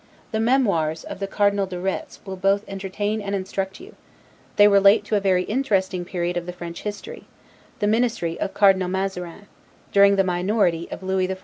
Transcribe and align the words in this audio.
The 0.31 0.39
"Memoirs" 0.39 1.03
of 1.03 1.19
the 1.19 1.27
Cardinal 1.27 1.67
de 1.67 1.79
Retz 1.79 2.21
will 2.25 2.35
both 2.35 2.63
entertain 2.67 3.21
and 3.21 3.35
instruct 3.35 3.79
you; 3.79 3.93
they 4.55 4.67
relate 4.67 5.03
to 5.05 5.15
a 5.15 5.19
very 5.19 5.43
interesting 5.43 6.05
period 6.05 6.37
of 6.37 6.47
the 6.47 6.53
French 6.53 6.81
history, 6.81 7.25
the 7.77 7.85
ministry 7.85 8.39
of 8.39 8.55
Cardinal 8.55 8.87
Mazarin, 8.89 9.45
during 9.91 10.15
the 10.15 10.23
minority 10.23 10.87
of 10.89 11.03
Lewis 11.03 11.27
XIV. 11.29 11.37